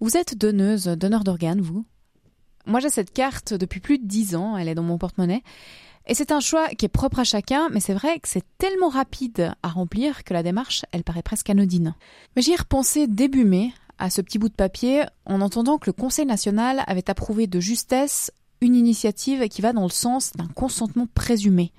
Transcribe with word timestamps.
Vous 0.00 0.16
êtes 0.16 0.38
donneuse, 0.38 0.84
donneur 0.84 1.24
d'organes, 1.24 1.60
vous? 1.60 1.84
Moi 2.66 2.78
j'ai 2.78 2.88
cette 2.88 3.12
carte 3.12 3.52
depuis 3.52 3.80
plus 3.80 3.98
de 3.98 4.06
dix 4.06 4.36
ans, 4.36 4.56
elle 4.56 4.68
est 4.68 4.74
dans 4.76 4.82
mon 4.84 4.96
porte-monnaie. 4.96 5.42
Et 6.06 6.14
c'est 6.14 6.30
un 6.30 6.38
choix 6.38 6.68
qui 6.68 6.84
est 6.84 6.88
propre 6.88 7.18
à 7.18 7.24
chacun, 7.24 7.68
mais 7.70 7.80
c'est 7.80 7.94
vrai 7.94 8.20
que 8.20 8.28
c'est 8.28 8.44
tellement 8.58 8.90
rapide 8.90 9.52
à 9.64 9.68
remplir 9.68 10.22
que 10.22 10.34
la 10.34 10.44
démarche, 10.44 10.84
elle 10.92 11.02
paraît 11.02 11.22
presque 11.22 11.50
anodine. 11.50 11.96
Mais 12.36 12.42
j'y 12.42 12.52
ai 12.52 12.56
repensé 12.56 13.08
début 13.08 13.44
mai 13.44 13.72
à 13.98 14.08
ce 14.08 14.20
petit 14.20 14.38
bout 14.38 14.48
de 14.48 14.54
papier 14.54 15.04
en 15.26 15.40
entendant 15.40 15.78
que 15.78 15.90
le 15.90 15.94
Conseil 15.94 16.26
national 16.26 16.84
avait 16.86 17.10
approuvé 17.10 17.48
de 17.48 17.58
justesse 17.58 18.30
une 18.60 18.76
initiative 18.76 19.48
qui 19.48 19.62
va 19.62 19.72
dans 19.72 19.82
le 19.82 19.88
sens 19.88 20.32
d'un 20.34 20.46
consentement 20.46 21.08
présumé. 21.12 21.72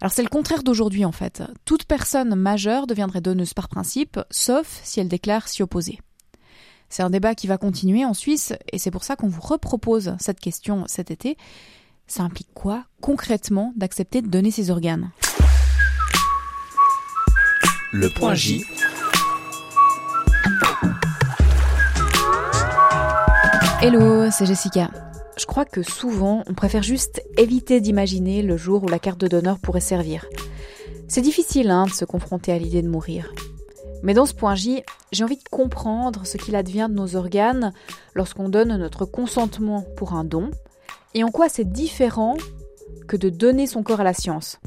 Alors 0.00 0.12
c'est 0.12 0.22
le 0.22 0.28
contraire 0.28 0.62
d'aujourd'hui 0.62 1.04
en 1.04 1.12
fait. 1.12 1.42
Toute 1.64 1.84
personne 1.84 2.36
majeure 2.36 2.86
deviendrait 2.86 3.20
donneuse 3.20 3.54
par 3.54 3.68
principe, 3.68 4.20
sauf 4.30 4.80
si 4.84 5.00
elle 5.00 5.08
déclare 5.08 5.48
s'y 5.48 5.62
opposer. 5.62 5.98
C'est 6.92 7.02
un 7.02 7.08
débat 7.08 7.34
qui 7.34 7.46
va 7.46 7.56
continuer 7.56 8.04
en 8.04 8.12
Suisse 8.12 8.52
et 8.70 8.76
c'est 8.76 8.90
pour 8.90 9.02
ça 9.02 9.16
qu'on 9.16 9.26
vous 9.26 9.40
repropose 9.40 10.14
cette 10.20 10.38
question 10.38 10.84
cet 10.88 11.10
été. 11.10 11.38
Ça 12.06 12.22
implique 12.22 12.50
quoi 12.52 12.84
concrètement 13.00 13.72
d'accepter 13.76 14.20
de 14.20 14.26
donner 14.26 14.50
ses 14.50 14.70
organes? 14.70 15.10
Le 17.92 18.10
point 18.10 18.34
J. 18.34 18.62
Hello, 23.80 24.30
c'est 24.30 24.44
Jessica. 24.44 24.90
Je 25.38 25.46
crois 25.46 25.64
que 25.64 25.82
souvent, 25.82 26.44
on 26.46 26.52
préfère 26.52 26.82
juste 26.82 27.22
éviter 27.38 27.80
d'imaginer 27.80 28.42
le 28.42 28.58
jour 28.58 28.82
où 28.84 28.88
la 28.88 28.98
carte 28.98 29.18
de 29.18 29.28
donneur 29.28 29.58
pourrait 29.58 29.80
servir. 29.80 30.26
C'est 31.08 31.22
difficile 31.22 31.70
hein, 31.70 31.86
de 31.86 31.92
se 31.92 32.04
confronter 32.04 32.52
à 32.52 32.58
l'idée 32.58 32.82
de 32.82 32.88
mourir. 32.88 33.32
Mais 34.02 34.14
dans 34.14 34.26
ce 34.26 34.34
point 34.34 34.54
J, 34.54 34.82
j'ai 35.12 35.24
envie 35.24 35.36
de 35.36 35.48
comprendre 35.50 36.26
ce 36.26 36.36
qu'il 36.36 36.56
advient 36.56 36.88
de 36.90 36.94
nos 36.94 37.16
organes 37.16 37.72
lorsqu'on 38.14 38.48
donne 38.48 38.76
notre 38.76 39.04
consentement 39.04 39.84
pour 39.96 40.14
un 40.14 40.24
don, 40.24 40.50
et 41.14 41.24
en 41.24 41.30
quoi 41.30 41.48
c'est 41.48 41.70
différent 41.70 42.36
que 43.06 43.16
de 43.16 43.28
donner 43.28 43.66
son 43.66 43.82
corps 43.82 44.00
à 44.00 44.04
la 44.04 44.14
science. 44.14 44.58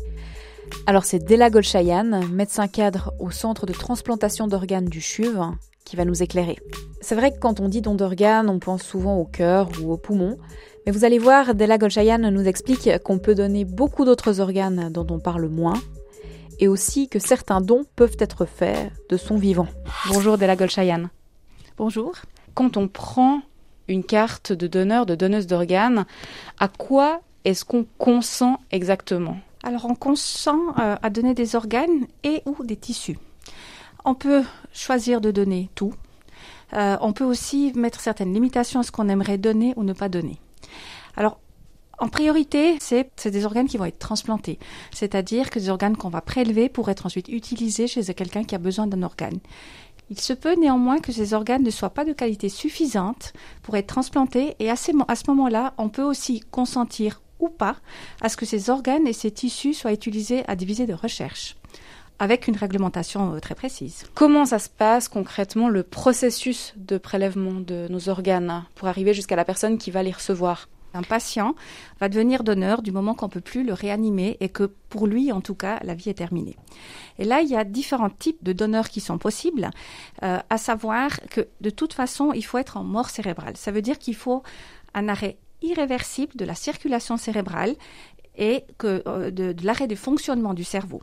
Alors 0.88 1.06
c'est 1.06 1.20
Della 1.20 1.50
Golshayan, 1.50 2.28
médecin 2.32 2.68
cadre 2.68 3.14
au 3.20 3.32
centre 3.32 3.66
de 3.66 3.74
transplantation 3.74 4.48
d'organes 4.48 4.86
du 4.86 5.02
CHUV, 5.02 5.40
qui 5.84 5.96
va 5.96 6.06
nous 6.06 6.24
éclairer. 6.24 6.58
C'est 7.02 7.16
vrai 7.16 7.32
que 7.32 7.40
quand 7.40 7.60
on 7.60 7.70
dit 7.70 7.82
don 7.82 7.94
d'organes, 7.94 8.50
on 8.50 8.60
pense 8.60 8.82
souvent 8.82 9.18
au 9.18 9.26
cœur 9.26 9.70
ou 9.82 9.92
au 9.92 9.98
poumon, 9.98 10.38
mais 10.86 10.92
vous 10.92 11.06
allez 11.06 11.20
voir, 11.20 11.56
Della 11.56 11.78
Golshayan 11.78 12.32
nous 12.32 12.48
explique 12.48 12.90
qu'on 13.04 13.20
peut 13.20 13.36
donner 13.36 13.66
beaucoup 13.66 14.06
d'autres 14.06 14.40
organes 14.40 14.90
dont 14.92 15.08
on 15.10 15.20
parle 15.20 15.48
moins, 15.48 15.80
et 16.60 16.68
aussi 16.68 17.10
que 17.10 17.20
certains 17.20 17.62
dons 17.62 17.86
peuvent 17.96 18.18
être 18.20 18.46
faits 18.46 18.92
de 19.10 19.18
son 19.18 19.38
vivant. 19.38 19.68
Bonjour 20.10 20.38
Della 20.38 20.56
Golshayan. 20.56 21.10
Bonjour. 21.78 22.14
Quand 22.54 22.78
on 22.78 22.88
prend 22.88 23.42
une 23.88 24.04
carte 24.04 24.52
de 24.52 24.68
donneur, 24.68 25.06
de 25.06 25.16
donneuse 25.16 25.48
d'organes, 25.48 26.06
à 26.60 26.68
quoi 26.68 27.22
est-ce 27.44 27.66
qu'on 27.66 27.86
consent 27.98 28.60
exactement? 28.72 29.38
Alors 29.64 29.86
on 29.86 29.96
consent 29.96 30.70
euh, 30.80 30.96
à 31.02 31.10
donner 31.10 31.34
des 31.34 31.56
organes 31.56 32.08
et 32.24 32.42
ou 32.46 32.64
des 32.64 32.78
tissus. 32.78 33.18
On 34.04 34.16
peut 34.16 34.44
choisir 34.74 35.22
de 35.22 35.32
donner 35.32 35.70
tout. 35.76 35.94
Euh, 36.74 36.98
on 37.02 37.14
peut 37.14 37.24
aussi 37.24 37.72
mettre 37.76 38.00
certaines 38.00 38.34
limitations 38.34 38.80
à 38.80 38.84
ce 38.84 38.92
qu'on 38.92 39.10
aimerait 39.10 39.38
donner 39.38 39.74
ou 39.76 39.84
ne 39.84 39.94
pas 39.94 40.10
donner. 40.10 40.40
Alors 41.16 41.40
en 41.98 42.10
priorité, 42.10 42.78
c'est 42.80 43.28
des 43.28 43.46
organes 43.46 43.68
qui 43.68 43.78
vont 43.78 43.86
être 43.86 44.00
transplantés, 44.00 44.60
c'est-à-dire 44.94 45.50
que 45.50 45.60
des 45.60 45.70
organes 45.70 45.96
qu'on 45.96 46.10
va 46.10 46.22
prélever 46.22 46.70
pour 46.70 46.90
être 46.90 47.06
ensuite 47.06 47.30
utilisés 47.30 47.88
chez 47.88 48.04
quelqu'un 48.14 48.44
qui 48.44 48.56
a 48.56 48.60
besoin 48.60 48.88
d'un 48.88 49.04
organe. 49.04 49.40
Il 50.10 50.20
se 50.20 50.34
peut 50.34 50.56
néanmoins 50.56 51.00
que 51.00 51.12
ces 51.12 51.34
organes 51.34 51.64
ne 51.64 51.72
soient 51.72 51.90
pas 51.90 52.06
de 52.06 52.14
qualité 52.14 52.50
suffisante 52.50 53.34
pour 53.64 53.76
être 53.76 53.88
transplantés 53.88 54.56
et 54.60 54.70
à, 54.70 54.76
ce 54.76 54.92
moment-là, 55.28 55.74
on 55.78 55.90
peut 55.90 56.04
aussi 56.04 56.42
consentir 56.52 57.22
ou 57.40 57.50
pas 57.50 57.78
à 58.22 58.30
ce 58.30 58.38
que 58.38 58.46
ces 58.46 58.70
organes 58.70 59.08
et 59.08 59.14
ces 59.14 59.32
tissus 59.32 59.74
soient 59.74 59.94
utilisés 59.94 60.44
à 60.48 60.56
des 60.56 60.66
visées 60.66 60.86
de 60.86 60.94
recherche 60.94 61.56
avec 62.18 62.48
une 62.48 62.56
réglementation 62.56 63.34
euh, 63.34 63.40
très 63.40 63.56
précise. 63.56 64.06
Comment 64.14 64.46
ça 64.46 64.58
se 64.58 64.70
passe 64.70 65.10
concrètement 65.10 65.68
le 65.68 65.84
processus 65.84 66.74
de 66.78 66.98
prélèvement 66.98 67.60
de 67.60 67.88
nos 67.90 68.08
organes 68.08 68.64
pour 68.76 68.88
arriver 68.88 69.14
jusqu'à 69.14 69.36
la 69.36 69.44
personne 69.44 69.78
qui 69.78 69.92
va 69.92 70.02
les 70.02 70.14
recevoir? 70.14 70.70
Un 70.96 71.04
patient 71.04 71.56
va 72.00 72.10
devenir 72.10 72.44
donneur 72.44 72.82
du 72.82 72.92
moment 72.92 73.14
qu'on 73.14 73.30
peut 73.30 73.42
plus 73.42 73.64
le 73.64 73.74
réanimer 73.74 74.38
et 74.40 74.50
que 74.50 74.64
pour 74.90 75.08
lui, 75.08 75.32
en 75.32 75.42
tout 75.42 75.56
cas, 75.56 75.80
la 75.84 75.94
vie 75.94 76.10
est 76.10 76.16
terminée. 76.16 76.58
Et 77.20 77.26
là, 77.26 77.42
il 77.42 77.50
y 77.50 77.56
a 77.56 77.64
différents 77.64 78.10
types 78.10 78.44
de 78.44 78.54
donneurs 78.54 78.90
qui 78.90 79.02
sont 79.02 79.18
possibles, 79.18 79.70
euh, 80.24 80.40
à 80.50 80.58
savoir 80.58 81.20
que 81.30 81.48
de 81.62 81.70
toute 81.70 81.94
façon, 81.94 82.32
il 82.34 82.44
faut 82.44 82.58
être 82.58 82.78
en 82.78 82.84
mort 82.84 83.10
cérébrale. 83.10 83.58
Ça 83.58 83.72
veut 83.72 83.82
dire 83.82 84.00
qu'il 84.00 84.16
faut 84.16 84.44
un 84.94 85.08
arrêt 85.08 85.38
irréversible 85.62 86.34
de 86.36 86.46
la 86.46 86.56
circulation 86.56 87.18
cérébrale 87.18 87.76
et 88.38 88.64
que, 88.78 89.04
euh, 89.08 89.32
de 89.32 89.56
l'arrêt 89.64 89.88
du 89.88 89.96
fonctionnement 89.96 90.54
du 90.54 90.64
cerveau. 90.64 91.02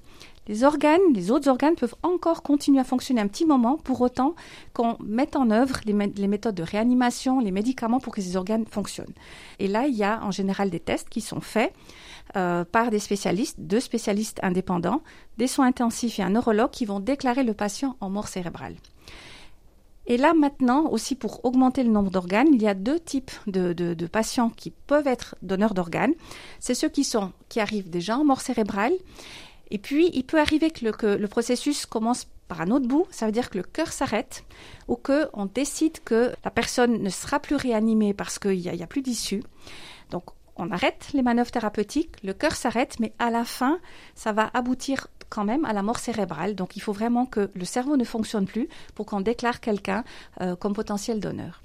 Les 0.48 0.64
organes, 0.64 1.00
les 1.14 1.30
autres 1.30 1.48
organes 1.48 1.76
peuvent 1.76 1.94
encore 2.02 2.42
continuer 2.42 2.80
à 2.80 2.84
fonctionner 2.84 3.20
un 3.20 3.28
petit 3.28 3.46
moment 3.46 3.76
pour 3.76 4.00
autant 4.00 4.34
qu'on 4.72 4.96
mette 5.00 5.36
en 5.36 5.50
œuvre 5.50 5.78
les, 5.86 5.92
méthodes 5.92 6.56
de 6.56 6.64
réanimation, 6.64 7.38
les 7.38 7.52
médicaments 7.52 8.00
pour 8.00 8.12
que 8.12 8.20
ces 8.20 8.36
organes 8.36 8.66
fonctionnent. 8.66 9.14
Et 9.60 9.68
là, 9.68 9.86
il 9.86 9.94
y 9.94 10.02
a 10.02 10.20
en 10.24 10.32
général 10.32 10.68
des 10.68 10.80
tests 10.80 11.08
qui 11.08 11.20
sont 11.20 11.40
faits 11.40 11.72
euh, 12.34 12.64
par 12.64 12.90
des 12.90 12.98
spécialistes, 12.98 13.60
deux 13.60 13.78
spécialistes 13.78 14.40
indépendants, 14.42 15.02
des 15.38 15.46
soins 15.46 15.66
intensifs 15.66 16.18
et 16.18 16.22
un 16.22 16.30
neurologue 16.30 16.70
qui 16.70 16.86
vont 16.86 16.98
déclarer 16.98 17.44
le 17.44 17.54
patient 17.54 17.96
en 18.00 18.10
mort 18.10 18.26
cérébrale. 18.26 18.74
Et 20.06 20.16
là 20.16 20.34
maintenant, 20.34 20.88
aussi 20.88 21.14
pour 21.14 21.44
augmenter 21.44 21.84
le 21.84 21.90
nombre 21.90 22.10
d'organes, 22.10 22.48
il 22.52 22.62
y 22.62 22.66
a 22.66 22.74
deux 22.74 22.98
types 22.98 23.30
de, 23.46 23.94
patients 24.06 24.50
qui 24.50 24.70
peuvent 24.70 25.06
être 25.06 25.36
donneurs 25.42 25.74
d'organes. 25.74 26.14
C'est 26.58 26.74
ceux 26.74 26.88
qui 26.88 27.04
sont 27.04 27.32
qui 27.48 27.60
arrivent 27.60 27.90
déjà 27.90 28.18
en 28.18 28.24
mort 28.24 28.40
cérébrale 28.40 28.92
et 29.72 29.78
puis, 29.78 30.10
il 30.12 30.24
peut 30.24 30.38
arriver 30.38 30.70
que 30.70 30.84
le, 30.84 31.28
processus 31.28 31.86
commence 31.86 32.26
par 32.46 32.60
un 32.60 32.70
autre 32.70 32.86
bout, 32.86 33.06
ça 33.10 33.24
veut 33.24 33.32
dire 33.32 33.48
que 33.48 33.56
le 33.56 33.64
cœur 33.64 33.90
s'arrête 33.90 34.44
ou 34.86 34.96
qu'on 34.96 35.46
décide 35.46 36.04
que 36.04 36.34
la 36.44 36.50
personne 36.50 37.02
ne 37.02 37.08
sera 37.08 37.40
plus 37.40 37.56
réanimée 37.56 38.12
parce 38.12 38.38
qu'il 38.38 38.58
n'y 38.58 38.82
a, 38.82 38.86
plus 38.86 39.00
d'issue. 39.00 39.42
Donc, 40.10 40.24
on 40.56 40.70
arrête 40.70 41.08
les 41.14 41.22
manœuvres 41.22 41.50
thérapeutiques, 41.50 42.22
le 42.22 42.34
cœur 42.34 42.54
s'arrête, 42.54 43.00
mais 43.00 43.14
à 43.18 43.30
la 43.30 43.46
fin, 43.46 43.80
ça 44.14 44.32
va 44.32 44.50
aboutir 44.52 45.06
quand 45.32 45.44
même 45.44 45.64
à 45.64 45.72
la 45.72 45.82
mort 45.82 45.98
cérébrale. 45.98 46.54
Donc, 46.54 46.76
il 46.76 46.80
faut 46.80 46.92
vraiment 46.92 47.24
que 47.24 47.50
le 47.54 47.64
cerveau 47.64 47.96
ne 47.96 48.04
fonctionne 48.04 48.44
plus 48.44 48.68
pour 48.94 49.06
qu'on 49.06 49.20
déclare 49.20 49.60
quelqu'un 49.60 50.04
euh, 50.40 50.56
comme 50.56 50.74
potentiel 50.74 51.20
donneur. 51.20 51.62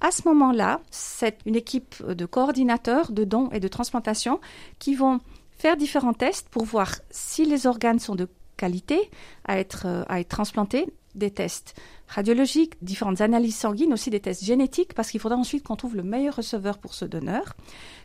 À 0.00 0.10
ce 0.10 0.26
moment-là, 0.28 0.80
c'est 0.90 1.38
une 1.46 1.56
équipe 1.56 2.02
de 2.04 2.26
coordinateurs 2.26 3.12
de 3.12 3.24
dons 3.24 3.48
et 3.50 3.60
de 3.60 3.68
transplantation 3.68 4.40
qui 4.78 4.94
vont 4.94 5.20
faire 5.58 5.76
différents 5.76 6.14
tests 6.14 6.48
pour 6.48 6.64
voir 6.64 6.94
si 7.10 7.44
les 7.44 7.66
organes 7.66 7.98
sont 7.98 8.14
de 8.14 8.28
qualité 8.56 9.10
à 9.44 9.58
être, 9.58 9.86
euh, 9.86 10.04
à 10.08 10.20
être 10.20 10.28
transplantés, 10.28 10.86
des 11.14 11.30
tests 11.30 11.74
radiologiques, 12.08 12.74
différentes 12.82 13.20
analyses 13.20 13.56
sanguines, 13.56 13.92
aussi 13.92 14.10
des 14.10 14.20
tests 14.20 14.44
génétiques, 14.44 14.94
parce 14.94 15.10
qu'il 15.10 15.20
faudra 15.20 15.36
ensuite 15.36 15.64
qu'on 15.64 15.76
trouve 15.76 15.96
le 15.96 16.02
meilleur 16.02 16.36
receveur 16.36 16.78
pour 16.78 16.94
ce 16.94 17.04
donneur. 17.04 17.54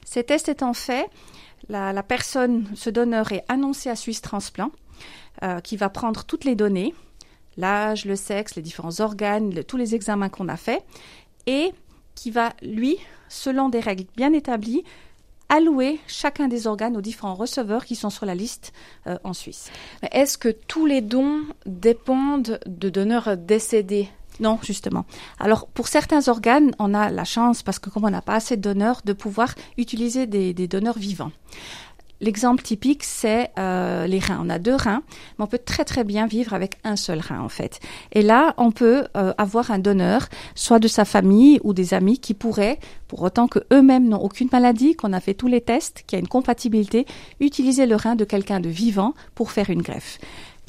Ces 0.05 0.23
tests 0.23 0.49
étant 0.49 0.73
faits, 0.73 1.07
la, 1.69 2.03
personne, 2.03 2.67
ce 2.75 2.89
donneur 2.89 3.31
est 3.31 3.43
annoncé 3.47 3.89
à 3.89 3.95
Suisse 3.95 4.21
Transplant, 4.21 4.71
euh, 5.43 5.59
qui 5.59 5.77
va 5.77 5.89
prendre 5.89 6.23
toutes 6.23 6.45
les 6.45 6.55
données, 6.55 6.93
l'âge, 7.57 8.05
le 8.05 8.15
sexe, 8.15 8.55
les 8.55 8.61
différents 8.61 8.99
organes, 9.01 9.63
tous 9.63 9.77
les 9.77 9.95
examens 9.95 10.29
qu'on 10.29 10.47
a 10.47 10.57
faits, 10.57 10.83
et 11.45 11.71
qui 12.15 12.31
va, 12.31 12.53
lui, 12.61 12.97
selon 13.29 13.69
des 13.69 13.79
règles 13.79 14.05
bien 14.15 14.33
établies, 14.33 14.83
allouer 15.49 15.99
chacun 16.07 16.47
des 16.47 16.67
organes 16.67 16.97
aux 16.97 17.01
différents 17.01 17.35
receveurs 17.35 17.85
qui 17.85 17.95
sont 17.95 18.09
sur 18.09 18.25
la 18.25 18.35
liste 18.35 18.73
euh, 19.07 19.17
en 19.23 19.33
Suisse. 19.33 19.71
Est-ce 20.11 20.37
que 20.37 20.49
tous 20.49 20.85
les 20.85 21.01
dons 21.01 21.43
dépendent 21.65 22.59
de 22.65 22.89
donneurs 22.89 23.37
décédés? 23.37 24.09
Non, 24.39 24.59
justement. 24.61 25.05
Alors, 25.39 25.67
pour 25.67 25.87
certains 25.87 26.27
organes, 26.27 26.75
on 26.79 26.93
a 26.93 27.09
la 27.09 27.23
chance, 27.23 27.63
parce 27.63 27.79
que 27.79 27.89
comme 27.89 28.05
on 28.05 28.09
n'a 28.09 28.21
pas 28.21 28.35
assez 28.35 28.55
de 28.55 28.61
donneurs, 28.61 29.01
de 29.03 29.13
pouvoir 29.13 29.55
utiliser 29.77 30.27
des 30.27 30.67
donneurs 30.67 30.99
vivants. 30.99 31.31
L'exemple 32.19 32.63
typique, 32.63 33.03
c'est 33.03 33.51
euh, 33.59 34.07
les 34.07 34.19
reins. 34.19 34.39
On 34.43 34.49
a 34.49 34.57
deux 34.57 34.75
reins, 34.75 35.03
mais 35.37 35.45
on 35.45 35.47
peut 35.47 35.59
très 35.59 35.85
très 35.85 36.03
bien 36.03 36.25
vivre 36.25 36.53
avec 36.53 36.77
un 36.83 36.95
seul 36.95 37.19
rein 37.19 37.39
en 37.39 37.49
fait. 37.49 37.79
Et 38.11 38.23
là, 38.23 38.55
on 38.57 38.71
peut 38.71 39.05
euh, 39.15 39.33
avoir 39.37 39.69
un 39.69 39.79
donneur, 39.79 40.27
soit 40.55 40.79
de 40.79 40.87
sa 40.87 41.05
famille 41.05 41.59
ou 41.63 41.73
des 41.73 41.93
amis, 41.93 42.17
qui 42.17 42.33
pourraient, 42.33 42.79
pour 43.07 43.21
autant 43.21 43.47
que 43.47 43.59
eux-mêmes 43.71 44.07
n'ont 44.07 44.21
aucune 44.21 44.49
maladie, 44.51 44.95
qu'on 44.95 45.13
a 45.13 45.19
fait 45.19 45.35
tous 45.35 45.47
les 45.47 45.61
tests, 45.61 46.03
qu'il 46.07 46.17
y 46.17 46.19
a 46.19 46.21
une 46.21 46.27
compatibilité, 46.27 47.05
utiliser 47.39 47.85
le 47.85 47.95
rein 47.95 48.15
de 48.15 48.25
quelqu'un 48.25 48.59
de 48.59 48.69
vivant 48.69 49.13
pour 49.35 49.51
faire 49.51 49.69
une 49.69 49.83
greffe. 49.83 50.17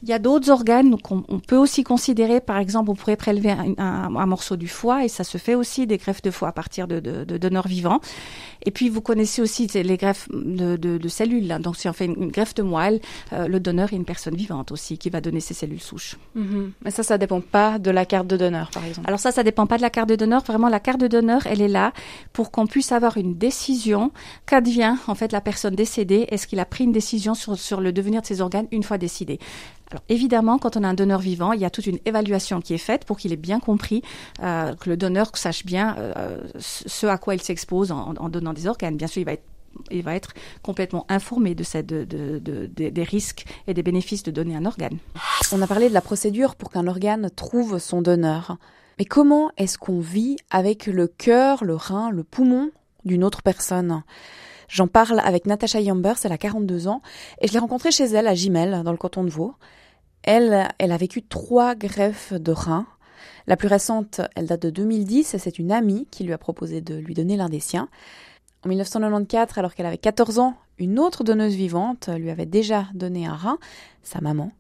Il 0.03 0.09
y 0.09 0.12
a 0.12 0.19
d'autres 0.19 0.50
organes 0.50 0.97
qu'on 1.00 1.25
on 1.29 1.41
peut 1.41 1.56
aussi 1.56 1.83
considérer, 1.83 2.41
par 2.41 2.59
exemple, 2.59 2.91
on 2.91 2.95
pourrait 2.95 3.17
prélever 3.17 3.50
un, 3.50 3.75
un, 3.79 4.27
morceau 4.27 4.56
du 4.56 4.69
foie 4.69 5.05
et 5.05 5.09
ça 5.09 5.25
se 5.25 5.39
fait 5.39 5.55
aussi 5.55 5.87
des 5.87 5.97
greffes 5.97 6.23
de 6.23 6.31
foie 6.31 6.49
à 6.49 6.53
partir 6.53 6.87
de, 6.87 7.00
de, 7.00 7.25
de 7.25 7.37
donneurs 7.39 7.67
vivants. 7.67 8.00
Et 8.65 8.71
puis 8.71 8.89
vous 8.89 9.00
connaissez 9.00 9.41
aussi 9.43 9.67
les 9.67 9.97
greffes 9.97 10.29
de, 10.31 10.77
de 10.77 11.09
cellules. 11.09 11.49
Donc 11.61 11.77
si 11.77 11.89
on 11.89 11.93
fait 11.93 12.06
une, 12.06 12.31
greffe 12.31 12.55
de 12.55 12.62
moelle, 12.62 13.00
euh, 13.33 13.49
le 13.49 13.61
donneur 13.61 13.93
est 13.93 13.97
une 13.97 14.05
personne 14.05 14.35
vivante 14.35 14.73
aussi 14.73 14.99
qui 14.99 15.11
va 15.11 15.21
donner 15.21 15.41
ses 15.41 15.55
cellules 15.55 15.81
souches. 15.81 16.17
Mm-hmm. 16.37 16.71
Mais 16.85 16.91
ça, 16.91 17.03
ça 17.03 17.19
dépend 17.19 17.41
pas 17.41 17.79
de 17.79 17.91
la 17.91 18.05
carte 18.05 18.27
de 18.27 18.37
donneur, 18.37 18.71
par 18.71 18.85
exemple. 18.85 19.06
Alors 19.09 19.21
ça, 19.21 19.33
ça 19.33 19.43
dépend 19.43 19.67
pas 19.67 19.77
de 19.77 19.83
la 19.83 19.91
carte 19.91 20.09
de 20.09 20.17
donneur. 20.17 20.43
Vraiment, 20.43 20.69
la 20.69 20.81
carte 20.81 21.00
de 21.00 21.09
donneur, 21.09 21.47
elle 21.47 21.61
est 21.61 21.69
là 21.69 21.93
pour 22.33 22.50
qu'on 22.50 22.67
puisse 22.67 22.93
avoir 22.93 23.17
une 23.17 23.37
décision. 23.37 24.12
Qu'advient 24.47 24.97
en 25.06 25.15
fait 25.15 25.33
la 25.33 25.41
personne 25.41 25.75
décédée 25.75 26.27
Est-ce 26.31 26.47
qu'il 26.47 26.61
a 26.61 26.65
pris 26.65 26.85
une 26.85 26.93
décision 26.93 27.35
sur, 27.35 27.59
sur 27.59 27.81
le 27.81 27.93
devenir 27.93 28.23
de 28.23 28.27
ses 28.27 28.41
organes 28.41 28.67
une 28.71 28.83
fois 28.83 28.99
décidé? 28.99 29.39
Alors 29.90 30.02
évidemment, 30.08 30.58
quand 30.58 30.76
on 30.76 30.85
a 30.85 30.88
un 30.88 30.94
donneur 30.94 31.20
vivant, 31.20 31.52
il 31.52 31.61
y 31.61 31.64
a 31.64 31.70
toute 31.70 31.87
une 31.87 31.99
évaluation 32.05 32.61
qui 32.61 32.75
est 32.75 32.79
faite 32.79 33.05
pour 33.05 33.17
qu'il 33.17 33.32
ait 33.32 33.37
bien 33.37 33.58
compris, 33.61 34.02
euh, 34.43 34.75
que 34.75 34.90
le 34.90 34.96
donneur 34.96 35.31
sache 35.35 35.64
bien 35.64 35.96
euh, 35.99 36.43
ce 36.58 37.06
à 37.06 37.17
quoi 37.17 37.35
il 37.35 37.43
s'expose 37.43 37.90
en, 37.93 38.29
donnant 38.29 38.52
des 38.52 38.67
organes. 38.67 38.96
Bien 38.96 39.06
sûr, 39.06 39.25
il 39.90 40.02
va 40.02 40.14
être 40.14 40.35
complètement 40.62 41.06
informé 41.08 41.55
de, 41.55 41.64
des 42.75 43.02
risques 43.02 43.46
et 43.67 43.75
des 43.75 43.82
bénéfices 43.82 44.23
de 44.23 44.31
donner 44.31 44.56
un 44.56 44.67
organe. 44.67 44.99
On 45.52 45.62
a 45.62 45.67
parlé 45.67 45.88
de 45.88 45.94
la 45.94 46.02
procédure 46.02 46.55
pour 46.55 46.70
qu'un 46.70 46.87
organe 46.87 47.31
trouve 47.35 47.79
son 47.79 48.02
donneur. 48.02 48.58
Mais 48.99 49.05
comment 49.05 49.50
est-ce 49.56 49.79
qu'on 49.79 50.00
vit 50.00 50.37
avec 50.50 50.87
le 50.87 51.06
cœur, 51.06 51.64
le 51.64 51.76
rein, 51.76 52.11
le 52.11 52.25
poumon 52.25 52.70
d'une 53.05 53.25
autre 53.25 53.43
personne? 53.43 54.02
J'en 54.69 54.87
parle 54.87 55.20
avec 55.20 55.47
Natasha 55.47 55.81
Yambers, 55.81 56.17
elle 56.25 56.32
a 56.32 56.38
42 56.38 56.88
ans, 56.88 57.00
et 57.41 57.49
je 57.49 57.53
l'ai 57.55 57.59
rencontrée 57.59 57.91
chez 57.91 58.05
elle 58.05 58.26
à 58.26 58.35
Gimel, 58.35 58.82
dans 58.85 58.93
le 58.93 58.99
canton 58.99 59.25
de 59.25 59.31
Vaud. 59.31 59.55
Elle, 60.23 60.69
elle 60.79 60.93
a 60.93 60.97
vécu 60.99 61.23
trois 61.23 61.75
greffes 61.75 62.35
de 62.35 62.53
reins. 62.53 62.87
La 63.47 63.56
plus 63.56 63.69
récente, 63.69 64.20
elle 64.37 64.47
date 64.47 64.62
de 64.62 64.70
2010, 64.70 65.32
et 65.32 65.38
c'est 65.38 65.59
une 65.59 65.73
amie 65.73 66.06
qui 66.11 66.25
lui 66.25 66.35
a 66.35 66.38
proposé 66.38 66.82
de 66.82 66.94
lui 66.97 67.15
donner 67.15 67.37
l'un 67.37 67.49
des 67.49 67.61
siens. 67.61 67.88
En 68.65 68.69
1994, 68.69 69.56
alors 69.56 69.75
qu'elle 69.75 69.87
avait 69.87 69.97
14 69.97 70.38
ans, 70.38 70.55
une 70.79 70.99
autre 70.99 71.25
donneuse 71.25 71.55
vivante 71.55 72.09
lui 72.09 72.31
avait 72.31 72.47
déjà 72.47 72.87
donné 72.93 73.26
un 73.26 73.35
rein, 73.35 73.59
sa 74.03 74.21
maman. 74.21 74.53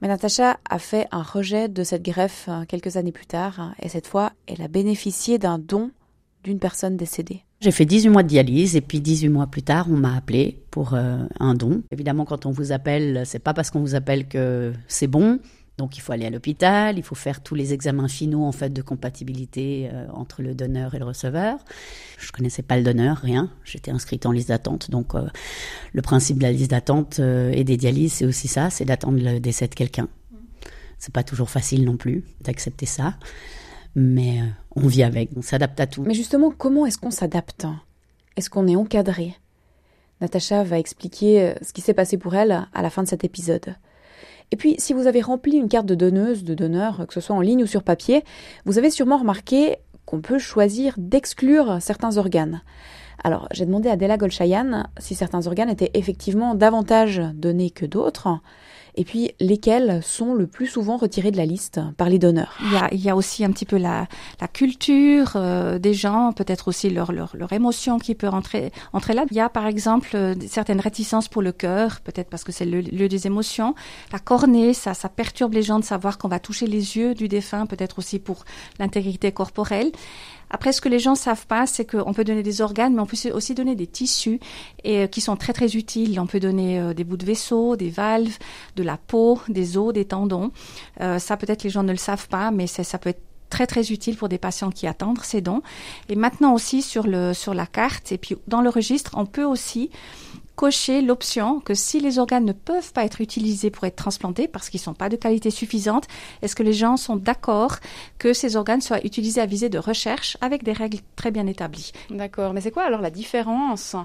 Mais 0.00 0.08
Natacha 0.08 0.58
a 0.68 0.78
fait 0.78 1.08
un 1.10 1.22
rejet 1.22 1.68
de 1.68 1.82
cette 1.82 2.02
greffe 2.02 2.46
euh, 2.48 2.64
quelques 2.64 2.96
années 2.96 3.12
plus 3.12 3.26
tard, 3.26 3.74
et 3.82 3.88
cette 3.88 4.06
fois, 4.06 4.32
elle 4.46 4.62
a 4.62 4.68
bénéficié 4.68 5.38
d'un 5.38 5.58
don 5.58 5.90
d'une 6.42 6.58
personne 6.58 6.96
décédée. 6.96 7.44
J'ai 7.62 7.72
fait 7.72 7.84
18 7.84 8.08
mois 8.08 8.22
de 8.22 8.28
dialyse 8.28 8.74
et 8.74 8.80
puis 8.80 9.02
18 9.02 9.28
mois 9.28 9.46
plus 9.46 9.62
tard, 9.62 9.86
on 9.90 9.96
m'a 9.96 10.16
appelé 10.16 10.62
pour 10.70 10.94
euh, 10.94 11.18
un 11.40 11.52
don. 11.52 11.82
Évidemment, 11.90 12.24
quand 12.24 12.46
on 12.46 12.50
vous 12.50 12.72
appelle, 12.72 13.24
c'est 13.26 13.38
pas 13.38 13.52
parce 13.52 13.70
qu'on 13.70 13.80
vous 13.80 13.94
appelle 13.94 14.28
que 14.28 14.72
c'est 14.88 15.06
bon. 15.06 15.40
Donc 15.76 15.98
il 15.98 16.00
faut 16.00 16.12
aller 16.12 16.24
à 16.24 16.30
l'hôpital, 16.30 16.96
il 16.96 17.02
faut 17.02 17.14
faire 17.14 17.42
tous 17.42 17.54
les 17.54 17.74
examens 17.74 18.08
finaux 18.08 18.44
en 18.44 18.52
fait 18.52 18.70
de 18.70 18.80
compatibilité 18.80 19.90
euh, 19.92 20.06
entre 20.14 20.40
le 20.40 20.54
donneur 20.54 20.94
et 20.94 20.98
le 20.98 21.04
receveur. 21.04 21.58
Je 22.18 22.32
connaissais 22.32 22.62
pas 22.62 22.78
le 22.78 22.82
donneur, 22.82 23.18
rien. 23.18 23.50
J'étais 23.64 23.90
inscrite 23.90 24.24
en 24.24 24.32
liste 24.32 24.48
d'attente. 24.48 24.90
Donc 24.90 25.14
euh, 25.14 25.28
le 25.92 26.00
principe 26.00 26.38
de 26.38 26.44
la 26.44 26.52
liste 26.52 26.70
d'attente 26.70 27.18
et 27.18 27.62
des 27.64 27.76
dialyses, 27.76 28.14
c'est 28.14 28.24
aussi 28.24 28.48
ça, 28.48 28.70
c'est 28.70 28.86
d'attendre 28.86 29.18
le 29.22 29.38
décès 29.38 29.68
de 29.68 29.74
quelqu'un. 29.74 30.08
C'est 30.98 31.12
pas 31.12 31.24
toujours 31.24 31.50
facile 31.50 31.84
non 31.84 31.98
plus 31.98 32.24
d'accepter 32.40 32.86
ça 32.86 33.16
mais 33.94 34.40
euh, 34.40 34.46
on 34.76 34.86
vit 34.86 35.02
avec, 35.02 35.30
on 35.36 35.42
s'adapte 35.42 35.80
à 35.80 35.86
tout. 35.86 36.02
Mais 36.02 36.14
justement, 36.14 36.50
comment 36.50 36.86
est-ce 36.86 36.98
qu'on 36.98 37.10
s'adapte? 37.10 37.66
Est-ce 38.36 38.50
qu'on 38.50 38.68
est 38.68 38.76
encadré? 38.76 39.34
Natacha 40.20 40.64
va 40.64 40.78
expliquer 40.78 41.42
euh, 41.42 41.54
ce 41.62 41.72
qui 41.72 41.80
s'est 41.80 41.94
passé 41.94 42.18
pour 42.18 42.34
elle 42.34 42.66
à 42.72 42.82
la 42.82 42.90
fin 42.90 43.02
de 43.02 43.08
cet 43.08 43.24
épisode. 43.24 43.76
Et 44.52 44.56
puis, 44.56 44.74
si 44.78 44.92
vous 44.92 45.06
avez 45.06 45.20
rempli 45.20 45.56
une 45.56 45.68
carte 45.68 45.86
de 45.86 45.94
donneuse, 45.94 46.44
de 46.44 46.54
donneur, 46.54 47.06
que 47.06 47.14
ce 47.14 47.20
soit 47.20 47.36
en 47.36 47.40
ligne 47.40 47.62
ou 47.62 47.66
sur 47.66 47.82
papier, 47.82 48.24
vous 48.64 48.78
avez 48.78 48.90
sûrement 48.90 49.18
remarqué 49.18 49.76
qu'on 50.06 50.20
peut 50.20 50.38
choisir 50.38 50.94
d'exclure 50.98 51.78
certains 51.80 52.16
organes. 52.16 52.62
Alors, 53.22 53.48
j'ai 53.52 53.66
demandé 53.66 53.88
à 53.88 53.96
Della 53.96 54.16
Golchayan 54.16 54.88
si 54.98 55.14
certains 55.14 55.46
organes 55.46 55.68
étaient 55.68 55.90
effectivement 55.94 56.54
davantage 56.54 57.22
donnés 57.34 57.70
que 57.70 57.86
d'autres 57.86 58.40
et 58.96 59.04
puis 59.04 59.32
lesquels 59.40 60.02
sont 60.02 60.34
le 60.34 60.46
plus 60.46 60.66
souvent 60.66 60.96
retirés 60.96 61.30
de 61.30 61.36
la 61.36 61.46
liste 61.46 61.80
par 61.96 62.08
les 62.08 62.18
donneurs? 62.18 62.56
Il 62.62 62.72
y 62.72 62.76
a, 62.76 62.88
il 62.92 63.00
y 63.00 63.10
a 63.10 63.16
aussi 63.16 63.44
un 63.44 63.50
petit 63.50 63.64
peu 63.64 63.76
la, 63.76 64.06
la 64.40 64.48
culture 64.48 65.32
euh, 65.36 65.78
des 65.78 65.94
gens, 65.94 66.32
peut-être 66.32 66.68
aussi 66.68 66.90
leur, 66.90 67.12
leur, 67.12 67.36
leur, 67.36 67.52
émotion 67.52 67.98
qui 67.98 68.14
peut 68.14 68.28
entrer, 68.28 68.72
entrer 68.92 69.14
là. 69.14 69.24
Il 69.30 69.36
y 69.36 69.40
a 69.40 69.48
par 69.48 69.66
exemple 69.66 70.10
euh, 70.14 70.34
certaines 70.48 70.80
réticences 70.80 71.28
pour 71.28 71.42
le 71.42 71.52
cœur, 71.52 72.00
peut-être 72.00 72.28
parce 72.28 72.44
que 72.44 72.52
c'est 72.52 72.64
le 72.64 72.80
lieu 72.80 73.08
des 73.08 73.26
émotions. 73.26 73.74
La 74.12 74.18
cornée, 74.18 74.74
ça, 74.74 74.94
ça 74.94 75.08
perturbe 75.08 75.54
les 75.54 75.62
gens 75.62 75.78
de 75.78 75.84
savoir 75.84 76.18
qu'on 76.18 76.28
va 76.28 76.38
toucher 76.38 76.66
les 76.66 76.96
yeux 76.96 77.14
du 77.14 77.28
défunt, 77.28 77.66
peut-être 77.66 77.98
aussi 77.98 78.18
pour 78.18 78.44
l'intégrité 78.78 79.32
corporelle. 79.32 79.92
Après, 80.50 80.72
ce 80.72 80.80
que 80.80 80.88
les 80.88 80.98
gens 80.98 81.14
savent 81.14 81.46
pas, 81.46 81.66
c'est 81.66 81.84
qu'on 81.84 82.12
peut 82.12 82.24
donner 82.24 82.42
des 82.42 82.60
organes, 82.60 82.94
mais 82.94 83.00
on 83.00 83.06
peut 83.06 83.16
aussi 83.32 83.54
donner 83.54 83.76
des 83.76 83.86
tissus 83.86 84.40
et 84.84 85.04
euh, 85.04 85.06
qui 85.06 85.20
sont 85.20 85.36
très 85.36 85.52
très 85.52 85.76
utiles. 85.76 86.18
On 86.18 86.26
peut 86.26 86.40
donner 86.40 86.80
euh, 86.80 86.92
des 86.92 87.04
bouts 87.04 87.16
de 87.16 87.24
vaisseau, 87.24 87.76
des 87.76 87.90
valves, 87.90 88.36
de 88.76 88.82
la 88.82 88.96
peau, 88.96 89.40
des 89.48 89.78
os, 89.78 89.92
des 89.92 90.04
tendons. 90.04 90.50
Euh, 91.00 91.18
ça, 91.18 91.36
peut-être 91.36 91.62
les 91.62 91.70
gens 91.70 91.84
ne 91.84 91.92
le 91.92 91.98
savent 91.98 92.28
pas, 92.28 92.50
mais 92.50 92.66
ça 92.66 92.98
peut 92.98 93.10
être 93.10 93.22
très 93.48 93.66
très 93.66 93.90
utile 93.90 94.16
pour 94.16 94.28
des 94.28 94.38
patients 94.38 94.70
qui 94.70 94.86
attendent 94.86 95.20
ces 95.22 95.40
dons. 95.40 95.62
Et 96.08 96.16
maintenant 96.16 96.54
aussi 96.54 96.82
sur 96.82 97.06
la 97.06 97.66
carte 97.66 98.12
et 98.12 98.18
puis 98.18 98.36
dans 98.46 98.60
le 98.60 98.70
registre, 98.70 99.12
on 99.16 99.26
peut 99.26 99.44
aussi 99.44 99.90
cocher 100.60 101.00
l'option 101.00 101.58
que 101.58 101.72
si 101.72 102.00
les 102.00 102.18
organes 102.18 102.44
ne 102.44 102.52
peuvent 102.52 102.92
pas 102.92 103.06
être 103.06 103.22
utilisés 103.22 103.70
pour 103.70 103.84
être 103.84 103.96
transplantés 103.96 104.46
parce 104.46 104.68
qu'ils 104.68 104.78
sont 104.78 104.92
pas 104.92 105.08
de 105.08 105.16
qualité 105.16 105.48
suffisante, 105.48 106.06
est-ce 106.42 106.54
que 106.54 106.62
les 106.62 106.74
gens 106.74 106.98
sont 106.98 107.16
d'accord 107.16 107.76
que 108.18 108.34
ces 108.34 108.56
organes 108.56 108.82
soient 108.82 109.02
utilisés 109.02 109.40
à 109.40 109.46
visée 109.46 109.70
de 109.70 109.78
recherche 109.78 110.36
avec 110.42 110.62
des 110.62 110.74
règles 110.74 110.98
très 111.16 111.30
bien 111.30 111.46
établies? 111.46 111.92
D'accord, 112.10 112.52
mais 112.52 112.60
c'est 112.60 112.72
quoi 112.72 112.82
alors 112.82 113.00
la 113.00 113.08
différence 113.08 113.96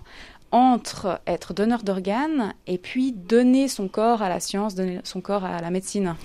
entre 0.52 1.20
être 1.28 1.54
donneur 1.54 1.84
d'organes 1.84 2.54
et 2.68 2.78
puis 2.78 3.12
donner 3.12 3.68
son 3.68 3.90
corps 3.90 4.22
à 4.22 4.30
la 4.30 4.40
science, 4.40 4.76
donner 4.76 5.02
son 5.04 5.20
corps 5.20 5.44
à 5.44 5.60
la 5.60 5.72
médecine? 5.72 6.16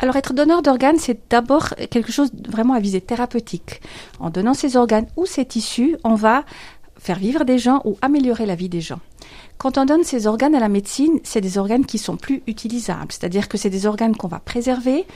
Alors 0.00 0.16
être 0.16 0.34
donneur 0.34 0.60
d'organes, 0.60 0.98
c'est 0.98 1.30
d'abord 1.30 1.70
quelque 1.90 2.12
chose 2.12 2.30
vraiment 2.46 2.74
à 2.74 2.80
visée 2.80 3.00
thérapeutique. 3.00 3.80
En 4.20 4.28
donnant 4.28 4.52
ces 4.52 4.76
organes 4.76 5.06
ou 5.16 5.24
ces 5.24 5.46
tissus, 5.46 5.96
on 6.04 6.14
va 6.14 6.44
faire 6.98 7.18
vivre 7.18 7.44
des 7.44 7.58
gens 7.58 7.80
ou 7.86 7.96
améliorer 8.02 8.44
la 8.44 8.54
vie 8.54 8.68
des 8.68 8.82
gens. 8.82 9.00
Quand 9.58 9.78
on 9.78 9.84
donne 9.84 10.04
ces 10.04 10.26
organes 10.26 10.54
à 10.54 10.60
la 10.60 10.68
médecine, 10.68 11.20
c'est 11.24 11.40
des 11.40 11.58
organes 11.58 11.86
qui 11.86 11.98
sont 11.98 12.16
plus 12.16 12.42
utilisables, 12.46 13.10
c'est-à-dire 13.12 13.48
que 13.48 13.58
c'est 13.58 13.70
des 13.70 13.86
organes 13.86 14.16
qu'on 14.16 14.28
va 14.28 14.40
préserver, 14.40 15.06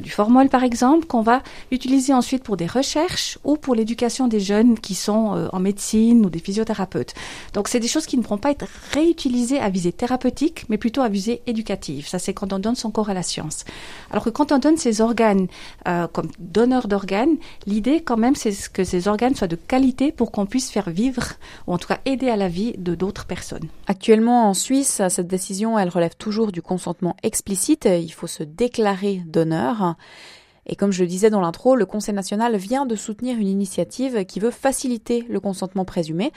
du 0.00 0.10
formol 0.10 0.48
par 0.48 0.64
exemple, 0.64 1.06
qu'on 1.06 1.22
va 1.22 1.42
utiliser 1.70 2.12
ensuite 2.12 2.42
pour 2.42 2.56
des 2.56 2.66
recherches 2.66 3.38
ou 3.44 3.56
pour 3.56 3.74
l'éducation 3.74 4.28
des 4.28 4.40
jeunes 4.40 4.78
qui 4.78 4.94
sont 4.94 5.34
euh, 5.34 5.48
en 5.52 5.60
médecine 5.60 6.24
ou 6.24 6.30
des 6.30 6.38
physiothérapeutes. 6.38 7.14
Donc 7.54 7.68
c'est 7.68 7.80
des 7.80 7.88
choses 7.88 8.06
qui 8.06 8.16
ne 8.16 8.22
pourront 8.22 8.38
pas 8.38 8.50
être 8.50 8.66
réutilisées 8.92 9.60
à 9.60 9.68
visée 9.68 9.92
thérapeutique, 9.92 10.64
mais 10.68 10.78
plutôt 10.78 11.02
à 11.02 11.08
visée 11.08 11.42
éducative. 11.46 12.08
Ça 12.08 12.18
c'est 12.18 12.34
quand 12.34 12.52
on 12.52 12.58
donne 12.58 12.76
son 12.76 12.90
corps 12.90 13.10
à 13.10 13.14
la 13.14 13.22
science. 13.22 13.64
Alors 14.10 14.24
que 14.24 14.30
quand 14.30 14.52
on 14.52 14.58
donne 14.58 14.76
ces 14.76 15.00
organes 15.00 15.46
euh, 15.88 16.06
comme 16.08 16.30
donneur 16.38 16.88
d'organes, 16.88 17.36
l'idée 17.66 18.02
quand 18.02 18.16
même 18.16 18.34
c'est 18.34 18.54
que 18.72 18.84
ces 18.84 19.08
organes 19.08 19.34
soient 19.34 19.48
de 19.48 19.56
qualité 19.56 20.12
pour 20.12 20.32
qu'on 20.32 20.46
puisse 20.46 20.70
faire 20.70 20.90
vivre 20.90 21.22
ou 21.66 21.74
en 21.74 21.78
tout 21.78 21.88
cas 21.88 21.98
aider 22.04 22.28
à 22.28 22.36
la 22.36 22.48
vie 22.48 22.74
de 22.78 22.94
d'autres 22.94 23.26
personnes. 23.26 23.68
Actuellement 23.86 24.48
en 24.48 24.54
Suisse, 24.54 25.02
cette 25.08 25.28
décision 25.28 25.78
elle 25.78 25.88
relève 25.88 26.16
toujours 26.16 26.52
du 26.52 26.62
consentement 26.62 27.16
explicite. 27.22 27.86
Il 27.86 28.12
faut 28.12 28.26
se 28.26 28.42
déclarer 28.42 29.22
donneur. 29.26 29.89
Et 30.66 30.76
comme 30.76 30.92
je 30.92 31.02
le 31.02 31.08
disais 31.08 31.30
dans 31.30 31.40
l'intro, 31.40 31.74
le 31.74 31.86
Conseil 31.86 32.14
national 32.14 32.56
vient 32.56 32.86
de 32.86 32.94
soutenir 32.94 33.38
une 33.38 33.48
initiative 33.48 34.24
qui 34.24 34.40
veut 34.40 34.50
faciliter 34.50 35.24
le 35.28 35.40
consentement 35.40 35.84
présumé. 35.84 36.32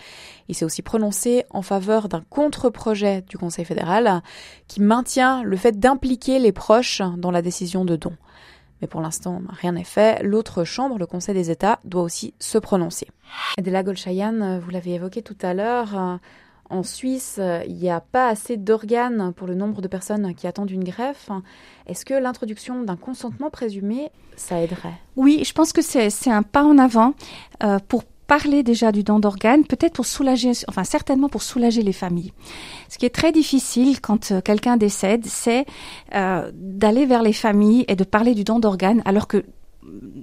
Il 0.48 0.56
s'est 0.56 0.66
aussi 0.66 0.82
prononcé 0.82 1.44
en 1.50 1.62
faveur 1.62 2.10
d'un 2.10 2.24
contre-projet 2.30 3.22
du 3.28 3.38
Conseil 3.38 3.66
fédéral 3.66 4.24
qui 4.68 4.82
maintient 4.82 5.44
le 5.44 5.58
fait 5.58 5.80
d'impliquer 5.80 6.40
les 6.40 6.52
proches 6.52 7.02
dans 7.18 7.32
la 7.32 7.42
décision 7.42 7.86
de 7.86 7.96
don. 7.96 8.14
Mais 8.82 8.88
pour 8.88 9.02
l'instant, 9.02 9.42
rien 9.50 9.74
n'est 9.74 9.84
fait. 9.84 10.22
L'autre 10.24 10.64
chambre, 10.64 10.98
le 10.98 11.06
Conseil 11.06 11.36
des 11.36 11.52
États, 11.52 11.80
doit 11.86 12.02
aussi 12.02 12.34
se 12.40 12.58
prononcer. 12.58 13.08
Adela 13.58 13.84
vous 13.84 14.70
l'avez 14.72 14.94
évoqué 14.96 15.22
tout 15.22 15.38
à 15.42 15.54
l'heure, 15.54 16.20
en 16.70 16.84
Suisse, 16.84 17.40
il 17.68 17.76
n'y 17.76 17.90
a 17.90 18.00
pas 18.00 18.30
assez 18.30 18.58
d'organes 18.58 19.34
pour 19.36 19.48
le 19.48 19.56
nombre 19.56 19.82
de 19.82 19.88
personnes 19.88 20.34
qui 20.34 20.48
attendent 20.48 20.72
une 20.72 20.84
greffe. 20.84 21.30
Est-ce 21.88 22.06
que 22.06 22.14
l'introduction 22.14 22.84
d'un 22.84 22.96
consentement 22.96 23.50
présumé, 23.50 24.10
ça 24.36 24.62
aiderait? 24.62 24.94
Oui, 25.16 25.44
je 25.46 25.54
pense 25.54 25.74
que 25.74 25.82
c'est 25.82 26.30
un 26.30 26.44
pas 26.44 26.64
en 26.64 26.78
avant 26.78 27.14
euh, 27.64 27.80
pour 27.88 28.04
parler 28.28 28.64
déjà 28.64 28.92
du 28.92 29.04
don 29.04 29.20
d'organes, 29.20 29.66
peut-être 29.66 29.94
pour 29.94 30.06
soulager, 30.06 30.52
enfin 30.68 30.84
certainement 30.84 31.30
pour 31.30 31.44
soulager 31.44 31.82
les 31.82 31.94
familles. 31.94 32.32
Ce 32.90 32.98
qui 32.98 33.06
est 33.06 33.14
très 33.14 33.32
difficile 33.32 34.00
quand 34.00 34.32
euh, 34.32 34.42
quelqu'un 34.42 34.78
décède, 34.78 35.26
c'est 35.26 35.66
euh, 36.16 36.50
d'aller 36.54 37.06
vers 37.06 37.22
les 37.22 37.34
familles 37.34 37.86
et 37.88 37.96
de 37.96 38.04
parler 38.04 38.34
du 38.34 38.44
don 38.44 38.60
d'organes 38.60 39.02
alors 39.06 39.28
que 39.28 39.44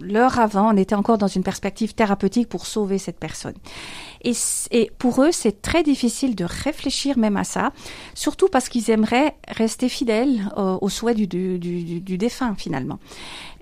l'heure 0.01 0.39
avant, 0.39 0.73
on 0.73 0.77
était 0.77 0.95
encore 0.95 1.19
dans 1.19 1.29
une 1.29 1.43
perspective 1.43 1.95
thérapeutique 1.95 2.49
pour 2.49 2.67
sauver 2.67 2.99
cette 2.99 3.19
personne. 3.19 3.55
Et, 4.23 4.91
pour 4.99 5.23
eux, 5.23 5.33
c'est 5.33 5.63
très 5.63 5.83
difficile 5.83 6.35
de 6.35 6.45
réfléchir 6.45 7.19
même 7.19 7.37
à 7.37 7.45
ça, 7.45 7.73
surtout 8.15 8.49
parce 8.49 8.69
qu'ils 8.69 8.91
aimeraient 8.91 9.37
rester 9.49 9.89
fidèles 9.89 10.51
euh, 10.57 10.79
aux 10.81 10.89
souhaits 10.89 11.17
du, 11.17 12.19
défunt 12.19 12.55
finalement. 12.57 12.99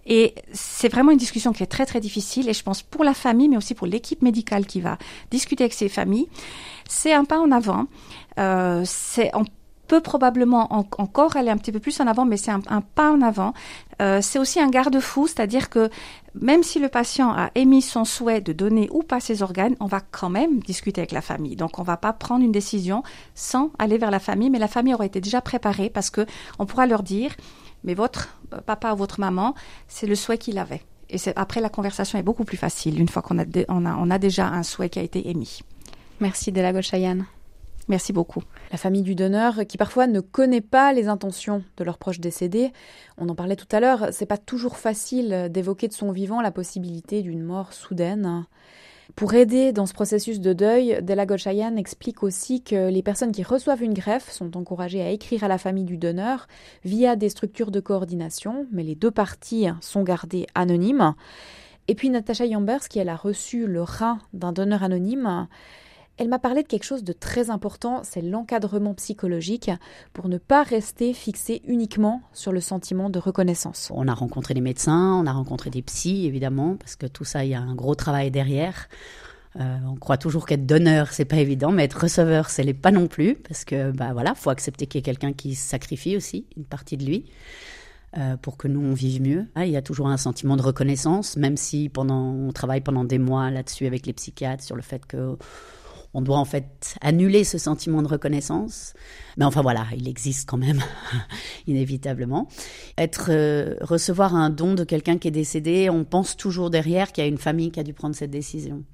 Et 0.06 0.34
c'est 0.52 0.88
vraiment 0.88 1.10
une 1.10 1.18
discussion 1.18 1.52
qui 1.52 1.62
est 1.62 1.66
très 1.66 1.84
très 1.84 2.00
difficile 2.00 2.48
et 2.48 2.54
je 2.54 2.62
pense 2.62 2.82
pour 2.82 3.04
la 3.04 3.12
famille 3.12 3.48
mais 3.50 3.58
aussi 3.58 3.74
pour 3.74 3.86
l'équipe 3.86 4.22
médicale 4.22 4.64
qui 4.64 4.80
va 4.80 4.96
discuter 5.30 5.64
avec 5.64 5.74
ces 5.74 5.90
familles, 5.90 6.28
c'est 6.88 7.12
un 7.12 7.24
pas 7.24 7.38
en 7.38 7.52
avant. 7.52 7.86
Euh, 8.38 8.84
peut 9.88 10.00
probablement 10.00 10.86
encore 10.98 11.36
aller 11.36 11.50
un 11.50 11.56
petit 11.56 11.72
peu 11.72 11.80
plus 11.80 11.98
en 12.00 12.06
avant, 12.06 12.24
mais 12.24 12.36
c'est 12.36 12.50
un, 12.50 12.60
pas 12.94 13.10
en 13.10 13.22
avant. 13.22 13.54
Euh, 14.00 14.20
c'est 14.22 14.38
aussi 14.38 14.60
un 14.60 14.68
garde-fou, 14.68 15.26
c'est-à-dire 15.26 15.70
que 15.70 15.90
même 16.34 16.62
si 16.62 16.78
le 16.78 16.88
patient 16.88 17.32
a 17.32 17.50
émis 17.54 17.82
son 17.82 18.04
souhait 18.04 18.40
de 18.40 18.52
donner 18.52 18.88
ou 18.92 19.02
pas 19.02 19.18
ses 19.18 19.42
organes, 19.42 19.74
on 19.80 19.86
va 19.86 20.00
quand 20.00 20.28
même 20.28 20.60
discuter 20.60 21.00
avec 21.00 21.12
la 21.12 21.22
famille. 21.22 21.56
Donc 21.56 21.78
on 21.78 21.82
va 21.82 21.96
pas 21.96 22.12
prendre 22.12 22.44
une 22.44 22.52
décision 22.52 23.02
sans 23.34 23.72
aller 23.78 23.98
vers 23.98 24.10
la 24.10 24.20
famille, 24.20 24.50
mais 24.50 24.58
la 24.58 24.68
famille 24.68 24.94
aurait 24.94 25.06
été 25.06 25.20
déjà 25.20 25.40
préparée 25.40 25.90
parce 25.90 26.10
que 26.10 26.26
on 26.58 26.66
pourra 26.66 26.86
leur 26.86 27.02
dire 27.02 27.34
mais 27.82 27.94
votre 27.94 28.36
euh, 28.52 28.60
papa 28.60 28.92
ou 28.92 28.96
votre 28.96 29.20
maman, 29.20 29.54
c'est 29.88 30.06
le 30.06 30.14
souhait 30.14 30.38
qu'il 30.38 30.58
avait. 30.58 30.82
Et 31.10 31.16
après, 31.36 31.60
la 31.60 31.70
conversation 31.70 32.18
est 32.18 32.22
beaucoup 32.22 32.44
plus 32.44 32.58
facile 32.58 33.00
une 33.00 33.08
fois 33.08 33.22
qu'on 33.22 33.38
a, 33.38 33.44
on 33.68 33.86
a, 33.86 33.96
on 33.96 34.10
a 34.10 34.18
déjà 34.18 34.46
un 34.48 34.62
souhait 34.62 34.90
qui 34.90 34.98
a 34.98 35.02
été 35.02 35.30
émis. 35.30 35.60
Merci 36.20 36.52
Delago 36.52 36.82
Chayane. 36.82 37.24
Merci 37.88 38.12
beaucoup. 38.12 38.42
La 38.70 38.78
famille 38.78 39.02
du 39.02 39.14
donneur, 39.14 39.66
qui 39.66 39.78
parfois 39.78 40.06
ne 40.06 40.20
connaît 40.20 40.60
pas 40.60 40.92
les 40.92 41.08
intentions 41.08 41.62
de 41.78 41.84
leurs 41.84 41.96
proches 41.96 42.20
décédés, 42.20 42.72
on 43.16 43.28
en 43.28 43.34
parlait 43.34 43.56
tout 43.56 43.68
à 43.72 43.80
l'heure, 43.80 44.08
c'est 44.12 44.26
pas 44.26 44.36
toujours 44.36 44.76
facile 44.76 45.48
d'évoquer 45.50 45.88
de 45.88 45.94
son 45.94 46.12
vivant 46.12 46.42
la 46.42 46.50
possibilité 46.50 47.22
d'une 47.22 47.42
mort 47.42 47.72
soudaine. 47.72 48.44
Pour 49.16 49.32
aider 49.32 49.72
dans 49.72 49.86
ce 49.86 49.94
processus 49.94 50.38
de 50.38 50.52
deuil, 50.52 50.98
Della 51.02 51.24
Gochayan 51.24 51.76
explique 51.76 52.22
aussi 52.22 52.62
que 52.62 52.90
les 52.90 53.02
personnes 53.02 53.32
qui 53.32 53.42
reçoivent 53.42 53.82
une 53.82 53.94
greffe 53.94 54.30
sont 54.30 54.54
encouragées 54.56 55.02
à 55.02 55.10
écrire 55.10 55.44
à 55.44 55.48
la 55.48 55.58
famille 55.58 55.84
du 55.84 55.96
donneur 55.96 56.46
via 56.84 57.16
des 57.16 57.30
structures 57.30 57.70
de 57.70 57.80
coordination, 57.80 58.66
mais 58.70 58.82
les 58.82 58.94
deux 58.94 59.10
parties 59.10 59.68
sont 59.80 60.02
gardées 60.02 60.46
anonymes. 60.54 61.14
Et 61.88 61.94
puis 61.94 62.10
Natasha 62.10 62.44
Yambers, 62.44 62.86
qui 62.90 62.98
elle 62.98 63.08
a 63.08 63.16
reçu 63.16 63.66
le 63.66 63.82
rein 63.82 64.18
d'un 64.34 64.52
donneur 64.52 64.82
anonyme, 64.82 65.48
elle 66.18 66.28
m'a 66.28 66.38
parlé 66.38 66.62
de 66.62 66.68
quelque 66.68 66.84
chose 66.84 67.04
de 67.04 67.12
très 67.12 67.48
important, 67.48 68.02
c'est 68.02 68.22
l'encadrement 68.22 68.94
psychologique 68.94 69.70
pour 70.12 70.28
ne 70.28 70.36
pas 70.36 70.64
rester 70.64 71.14
fixé 71.14 71.62
uniquement 71.66 72.22
sur 72.32 72.52
le 72.52 72.60
sentiment 72.60 73.08
de 73.08 73.18
reconnaissance. 73.18 73.90
On 73.94 74.08
a 74.08 74.14
rencontré 74.14 74.52
des 74.54 74.60
médecins, 74.60 75.14
on 75.14 75.26
a 75.26 75.32
rencontré 75.32 75.70
des 75.70 75.82
psys 75.82 76.26
évidemment, 76.26 76.76
parce 76.76 76.96
que 76.96 77.06
tout 77.06 77.24
ça, 77.24 77.44
il 77.44 77.50
y 77.50 77.54
a 77.54 77.60
un 77.60 77.74
gros 77.74 77.94
travail 77.94 78.30
derrière. 78.30 78.88
Euh, 79.56 79.78
on 79.90 79.96
croit 79.96 80.18
toujours 80.18 80.46
qu'être 80.46 80.66
donneur, 80.66 81.12
c'est 81.12 81.24
pas 81.24 81.38
évident, 81.38 81.70
mais 81.72 81.84
être 81.84 82.02
receveur, 82.02 82.50
ce 82.50 82.62
n'est 82.62 82.74
pas 82.74 82.90
non 82.90 83.06
plus, 83.06 83.34
parce 83.34 83.64
que 83.64 83.92
bah 83.92 84.12
voilà, 84.12 84.34
faut 84.34 84.50
accepter 84.50 84.86
qu'il 84.86 84.98
y 84.98 85.00
ait 85.00 85.02
quelqu'un 85.02 85.32
qui 85.32 85.54
sacrifie 85.54 86.16
aussi 86.16 86.46
une 86.56 86.64
partie 86.64 86.96
de 86.96 87.04
lui. 87.04 87.24
Euh, 88.16 88.38
pour 88.38 88.56
que 88.56 88.68
nous 88.68 88.80
on 88.80 88.94
vive 88.94 89.20
mieux. 89.20 89.44
Ah, 89.54 89.66
il 89.66 89.72
y 89.72 89.76
a 89.76 89.82
toujours 89.82 90.08
un 90.08 90.16
sentiment 90.16 90.56
de 90.56 90.62
reconnaissance, 90.62 91.36
même 91.36 91.58
si 91.58 91.90
pendant 91.90 92.32
on 92.32 92.52
travaille 92.52 92.80
pendant 92.80 93.04
des 93.04 93.18
mois 93.18 93.50
là-dessus 93.50 93.86
avec 93.86 94.06
les 94.06 94.14
psychiatres 94.14 94.64
sur 94.64 94.76
le 94.76 94.80
fait 94.82 95.04
que 95.04 95.36
on 96.14 96.22
doit 96.22 96.38
en 96.38 96.44
fait 96.44 96.96
annuler 97.00 97.44
ce 97.44 97.58
sentiment 97.58 98.02
de 98.02 98.08
reconnaissance. 98.08 98.94
Mais 99.36 99.44
enfin 99.44 99.62
voilà, 99.62 99.86
il 99.96 100.08
existe 100.08 100.48
quand 100.48 100.56
même, 100.56 100.82
inévitablement. 101.66 102.48
Être 102.96 103.28
euh, 103.30 103.74
recevoir 103.80 104.34
un 104.34 104.50
don 104.50 104.74
de 104.74 104.84
quelqu'un 104.84 105.18
qui 105.18 105.28
est 105.28 105.32
décédé, 105.32 105.90
on 105.90 106.04
pense 106.04 106.36
toujours 106.36 106.70
derrière 106.70 107.12
qu'il 107.12 107.24
y 107.24 107.26
a 107.26 107.30
une 107.30 107.38
famille 107.38 107.70
qui 107.70 107.80
a 107.80 107.84
dû 107.84 107.92
prendre 107.92 108.14
cette 108.14 108.30
décision. 108.30 108.84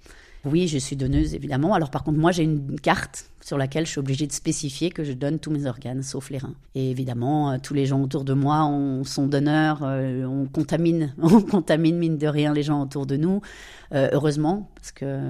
Oui, 0.44 0.68
je 0.68 0.78
suis 0.78 0.96
donneuse, 0.96 1.34
évidemment. 1.34 1.74
Alors 1.74 1.90
par 1.90 2.04
contre, 2.04 2.18
moi, 2.18 2.32
j'ai 2.32 2.42
une 2.42 2.78
carte 2.80 3.30
sur 3.44 3.58
laquelle 3.58 3.84
je 3.84 3.90
suis 3.90 3.98
obligée 3.98 4.26
de 4.26 4.32
spécifier 4.32 4.90
que 4.90 5.04
je 5.04 5.12
donne 5.12 5.38
tous 5.38 5.50
mes 5.50 5.66
organes, 5.66 6.02
sauf 6.02 6.30
les 6.30 6.38
reins. 6.38 6.54
Et 6.74 6.90
évidemment, 6.90 7.52
euh, 7.52 7.56
tous 7.62 7.74
les 7.74 7.84
gens 7.84 8.00
autour 8.00 8.24
de 8.24 8.32
moi 8.32 8.64
on, 8.64 9.04
sont 9.04 9.26
donneurs, 9.26 9.80
euh, 9.82 10.24
on 10.24 10.46
contamine, 10.46 11.14
on 11.22 11.42
contamine 11.42 11.98
mine 11.98 12.16
de 12.16 12.26
rien 12.26 12.54
les 12.54 12.62
gens 12.62 12.80
autour 12.82 13.04
de 13.04 13.18
nous. 13.18 13.42
Euh, 13.92 14.08
heureusement, 14.12 14.70
parce 14.76 14.92
que 14.92 15.20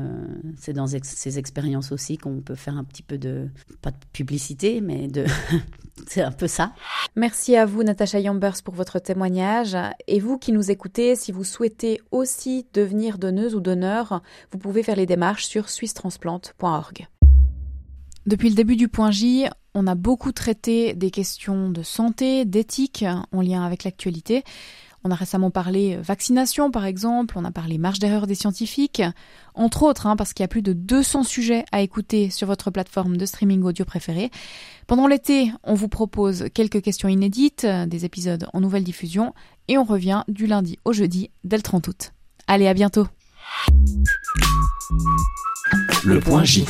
c'est 0.57 0.73
dans 0.73 0.87
ces 0.87 1.39
expériences 1.41 1.91
aussi 1.91 2.17
qu'on 2.17 2.41
peut 2.41 2.55
faire 2.55 2.79
un 2.79 2.85
petit 2.85 3.03
peu 3.03 3.19
de, 3.19 3.49
pas 3.83 3.91
de 3.91 3.97
publicité, 4.13 4.81
mais 4.81 5.09
de, 5.09 5.25
c'est 6.07 6.23
un 6.23 6.31
peu 6.31 6.47
ça. 6.47 6.73
Merci 7.17 7.57
à 7.57 7.67
vous, 7.67 7.83
Natacha 7.83 8.21
Yambers, 8.21 8.63
pour 8.65 8.75
votre 8.75 9.01
témoignage. 9.01 9.77
Et 10.07 10.21
vous 10.21 10.39
qui 10.39 10.53
nous 10.53 10.71
écoutez, 10.71 11.17
si 11.17 11.33
vous 11.33 11.45
souhaitez 11.45 12.01
aussi 12.13 12.65
devenir 12.75 13.19
donneuse 13.19 13.57
ou 13.57 13.61
donneur, 13.61 14.23
vous 14.53 14.59
pouvez 14.59 14.85
faire 14.85 14.97
les 14.97 15.07
démarches 15.07 15.47
sur 15.47 15.69
swisstransplant.org. 15.69 17.09
Depuis 18.27 18.49
le 18.49 18.55
début 18.55 18.77
du 18.77 18.89
point 18.89 19.11
J, 19.11 19.47
on 19.75 19.87
a 19.87 19.95
beaucoup 19.95 20.33
traité 20.33 20.95
des 20.95 21.11
questions 21.11 21.69
de 21.69 21.83
santé, 21.83 22.45
d'éthique 22.47 23.05
en 23.33 23.41
lien 23.43 23.63
avec 23.63 23.85
l'actualité. 23.85 24.45
On 25.07 25.11
a 25.11 25.15
récemment 25.15 25.51
parlé 25.51 25.99
vaccination, 25.99 26.71
par 26.71 26.87
exemple, 26.87 27.35
on 27.37 27.45
a 27.45 27.51
parlé 27.51 27.77
marge 27.77 27.99
d'erreur 27.99 28.27
des 28.27 28.35
scientifiques, 28.35 29.03
entre 29.55 29.83
autres, 29.83 30.07
hein, 30.07 30.17
parce 30.17 30.33
qu'il 30.33 30.43
y 30.43 30.47
a 30.47 30.49
plus 30.49 30.63
de 30.63 30.73
200 30.73 31.25
sujets 31.25 31.67
à 31.73 31.83
écouter 31.83 32.31
sur 32.31 32.47
votre 32.47 32.71
plateforme 32.71 33.19
de 33.19 33.27
streaming 33.27 33.63
audio 33.65 33.85
préférée. 33.85 34.31
Pendant 34.87 35.07
l'été, 35.07 35.53
on 35.63 35.75
vous 35.75 35.89
propose 35.89 36.47
quelques 36.55 36.81
questions 36.81 37.11
inédites, 37.11 37.67
des 37.67 38.07
épisodes 38.07 38.49
en 38.55 38.61
nouvelle 38.63 38.85
diffusion, 38.85 39.35
et 39.69 39.77
on 39.77 39.85
revient 39.85 40.23
du 40.29 40.47
lundi 40.47 40.79
au 40.87 40.95
jeudi 40.95 41.31
dès 41.45 41.57
le 41.57 41.63
30 41.63 41.89
août. 41.89 42.13
Allez, 42.47 42.67
à 42.67 42.73
bientôt 42.73 43.07
Le 46.03 46.19
point 46.21 46.45
J. 46.45 46.65